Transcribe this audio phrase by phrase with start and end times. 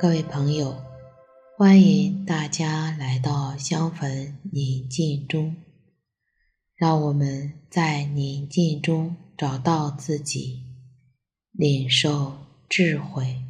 [0.00, 0.82] 各位朋友，
[1.58, 5.54] 欢迎大家来到香焚宁静中，
[6.74, 10.62] 让我们在宁静中找到自己，
[11.52, 12.32] 领受
[12.66, 13.42] 智慧。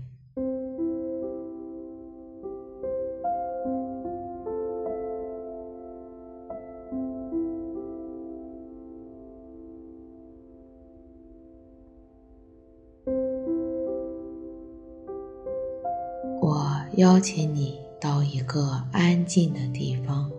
[17.11, 20.31] 邀请你到一个安静的地方，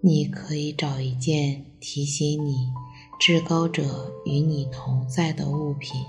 [0.00, 2.72] 你可以找一件提醒你
[3.18, 3.82] 至高者
[4.24, 6.00] 与你同在的物品，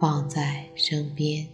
[0.00, 1.46] 放在身边，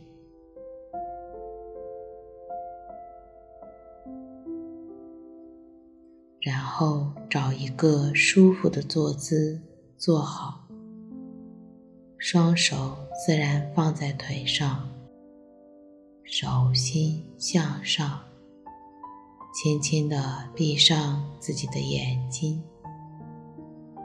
[6.40, 9.60] 然后找一个舒服的坐姿
[9.98, 10.66] 坐好，
[12.16, 14.88] 双手自然放在腿上。
[16.30, 18.20] 手心向上，
[19.54, 22.62] 轻轻地闭上自己的眼睛，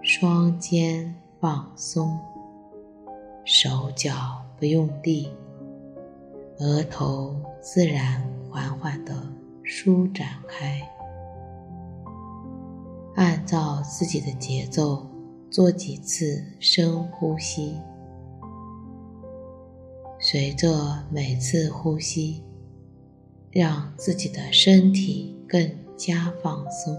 [0.02, 2.18] 双肩放松，
[3.44, 5.30] 手脚不用力，
[6.60, 9.14] 额头自然缓缓地
[9.62, 10.82] 舒展开。
[13.16, 15.06] 按照自己的节奏
[15.52, 17.78] 做几次深呼吸。
[20.34, 20.68] 随着
[21.12, 22.42] 每次呼吸，
[23.52, 26.98] 让自己的身体更加放松。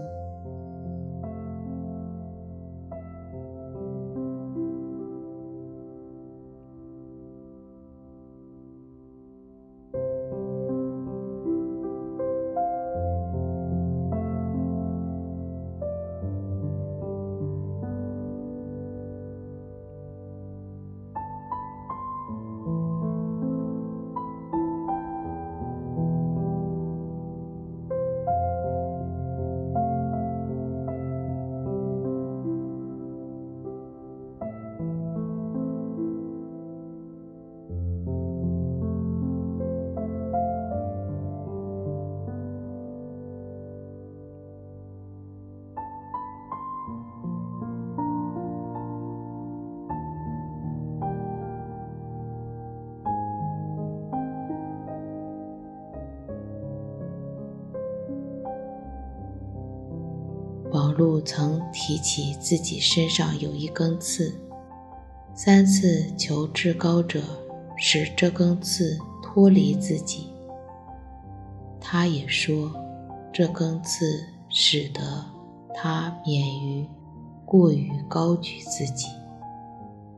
[60.97, 64.33] 路曾提起自己身上有一根刺，
[65.33, 67.21] 三次求至高者
[67.77, 70.27] 使这根刺脱离自己。
[71.79, 72.73] 他也说，
[73.31, 75.25] 这根刺使得
[75.73, 76.87] 他免于
[77.45, 79.07] 过于高举自己。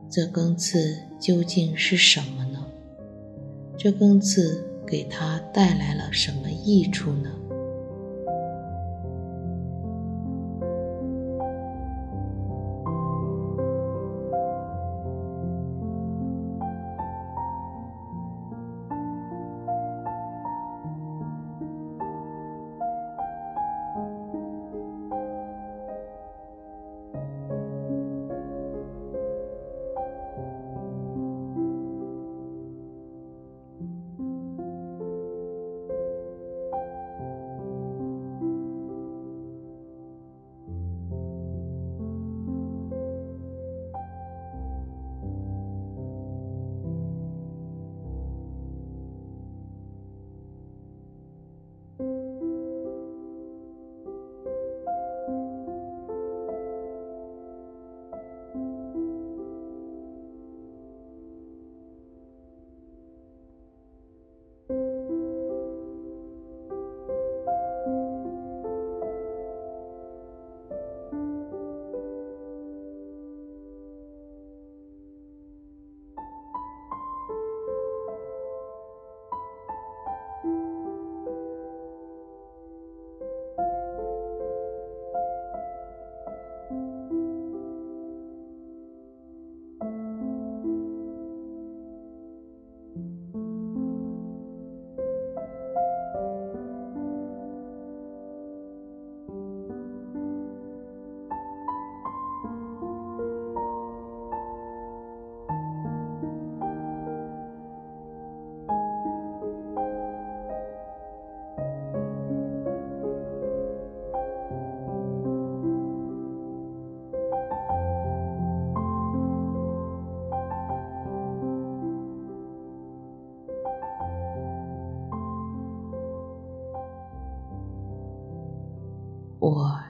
[0.08, 2.64] 这根刺究竟是什么呢？
[3.76, 7.30] 这根刺给他带来了什么益处呢？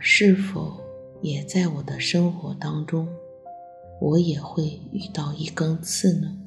[0.00, 0.81] 是否
[1.21, 3.09] 也在我的生活当中，
[4.00, 6.39] 我也会遇到一根刺呢？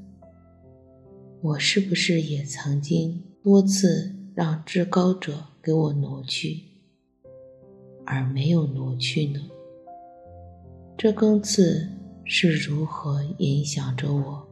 [1.42, 6.64] 我是不是也曾经多次让至高者给我挪去，
[8.06, 9.40] 而没有挪去呢？
[10.98, 11.90] 这根刺
[12.24, 14.48] 是如何影响着我？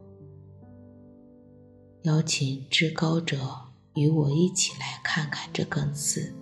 [2.02, 3.38] 邀请至高者
[3.94, 6.34] 与我一起来看看这根刺，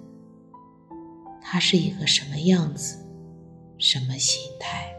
[1.51, 2.99] 他是一个什么样子，
[3.79, 4.95] 什么心态？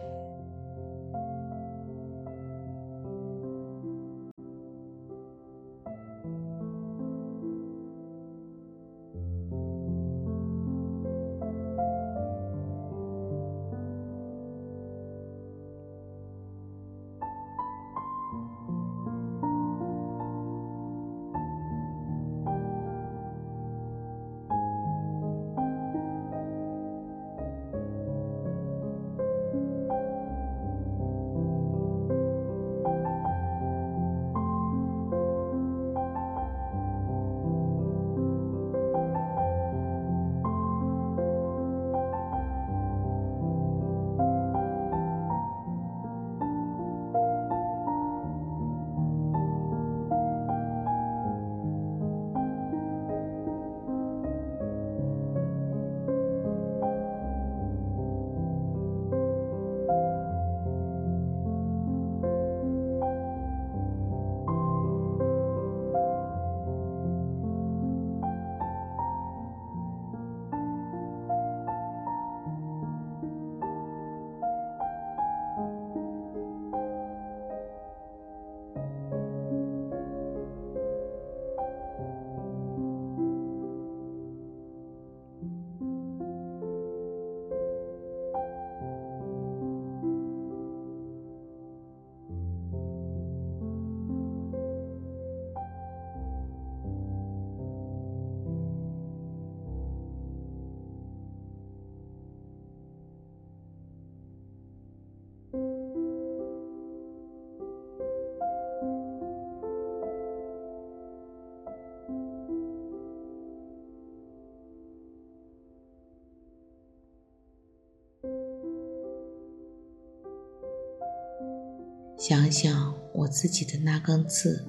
[122.19, 124.67] 想想我自己的那根刺，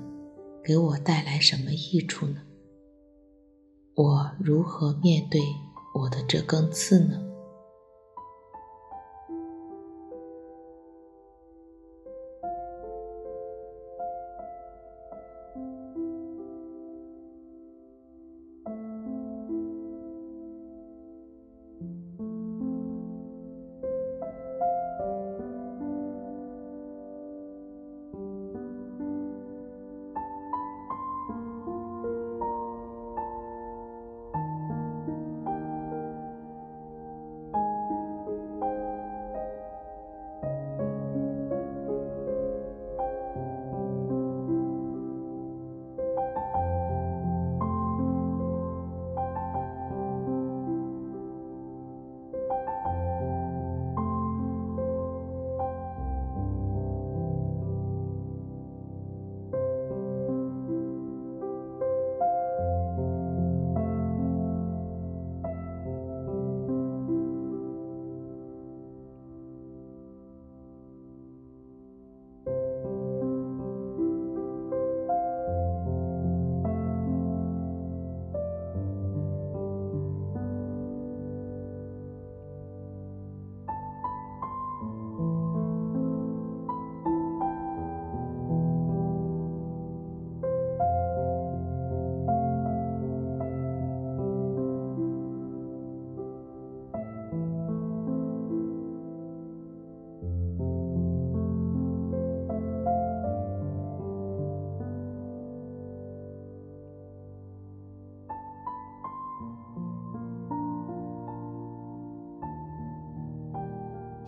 [0.63, 2.43] 给我带来什么益处呢？
[3.97, 5.41] 我如何面对
[5.93, 7.21] 我的这根刺呢？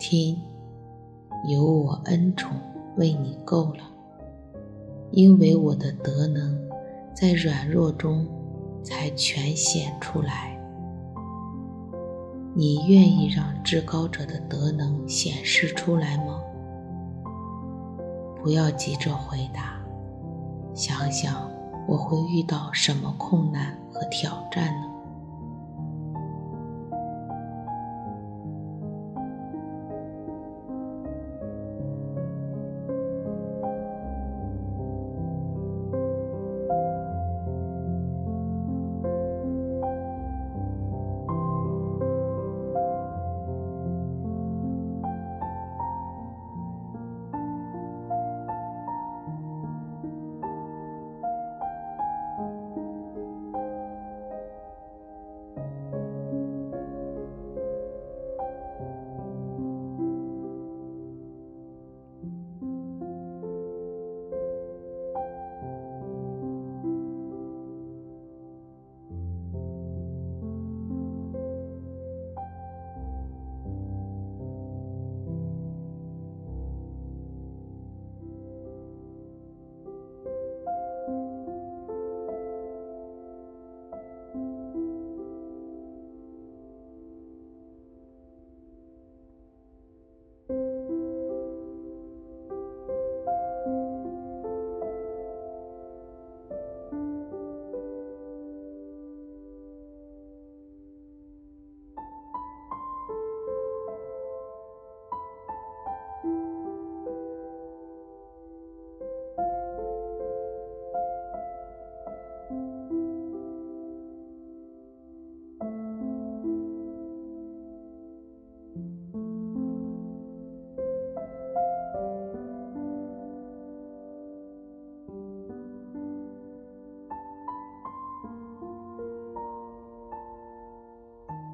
[0.05, 0.37] 听，
[1.47, 2.51] 有我恩宠
[2.97, 3.79] 为你够了，
[5.11, 6.59] 因为我的德能
[7.13, 8.27] 在软弱中
[8.83, 10.59] 才全显出来。
[12.53, 16.41] 你愿意让至高者的德能显示出来吗？
[18.43, 19.79] 不要急着回答，
[20.75, 21.49] 想想
[21.87, 24.92] 我会遇到什么困难和挑战呢？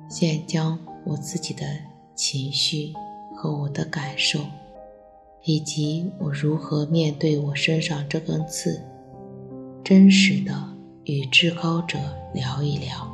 [0.09, 1.65] 现将我自己的
[2.15, 2.93] 情绪
[3.35, 4.39] 和我的感受，
[5.43, 8.81] 以及我如何面对我身上这根刺，
[9.83, 10.53] 真实的
[11.05, 11.97] 与至高者
[12.33, 13.08] 聊一聊。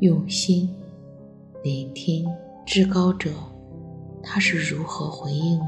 [0.00, 0.68] 用心
[1.62, 2.26] 聆听
[2.66, 3.30] 至高者，
[4.22, 5.66] 他是如何回应我。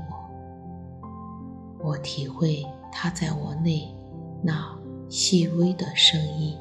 [1.83, 3.89] 我体会他在我内
[4.43, 6.55] 那细微的声音。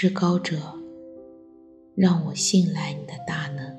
[0.00, 0.56] 至高者，
[1.94, 3.76] 让我信赖你的大能，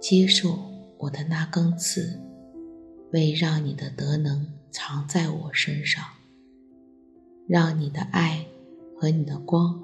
[0.00, 0.58] 接受
[0.96, 2.18] 我的那根刺，
[3.12, 6.02] 为让你的德能藏在我身上，
[7.46, 8.46] 让你的爱
[8.96, 9.78] 和你的光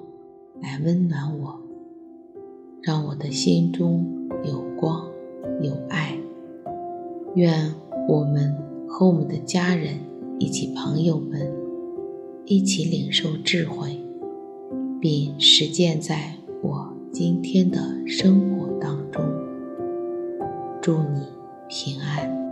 [0.63, 1.61] 来温暖我，
[2.81, 5.07] 让我的心中有光
[5.61, 6.17] 有爱。
[7.35, 7.71] 愿
[8.07, 8.51] 我们
[8.87, 9.99] 和我们的家人
[10.39, 11.53] 以及朋友们
[12.47, 14.01] 一起领受智慧。
[15.07, 16.33] 并实践在
[16.63, 19.23] 我今天的生活当中。
[20.81, 21.21] 祝你
[21.69, 22.44] 平安。